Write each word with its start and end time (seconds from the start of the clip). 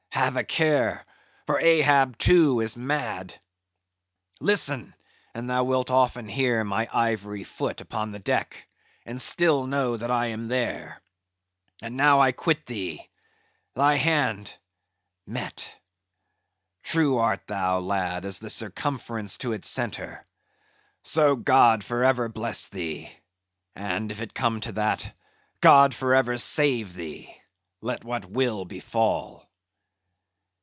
have 0.13 0.35
a 0.35 0.43
care, 0.43 1.03
for 1.47 1.59
Ahab 1.59 2.15
too 2.15 2.59
is 2.59 2.77
mad. 2.77 3.35
Listen, 4.39 4.93
and 5.33 5.49
thou 5.49 5.63
wilt 5.63 5.89
often 5.89 6.27
hear 6.29 6.63
my 6.63 6.87
ivory 6.93 7.43
foot 7.43 7.81
upon 7.81 8.11
the 8.11 8.19
deck, 8.19 8.67
and 9.03 9.19
still 9.19 9.65
know 9.65 9.97
that 9.97 10.11
I 10.11 10.27
am 10.27 10.47
there. 10.47 11.01
And 11.81 11.97
now 11.97 12.19
I 12.19 12.33
quit 12.33 12.67
thee. 12.67 13.09
Thy 13.73 13.95
hand!—Met! 13.95 14.53
True 16.83 17.17
art 17.17 17.47
thou, 17.47 17.79
lad, 17.79 18.23
as 18.23 18.37
the 18.37 18.51
circumference 18.51 19.39
to 19.39 19.53
its 19.53 19.67
centre. 19.67 20.27
So: 21.03 21.35
God 21.35 21.83
for 21.83 22.03
ever 22.03 22.29
bless 22.29 22.69
thee; 22.69 23.11
and 23.73 24.11
if 24.11 24.21
it 24.21 24.35
come 24.35 24.59
to 24.61 24.73
that,—God 24.73 25.95
for 25.95 26.13
ever 26.13 26.37
save 26.37 26.93
thee, 26.93 27.35
let 27.81 28.03
what 28.03 28.25
will 28.25 28.65
befall." 28.65 29.47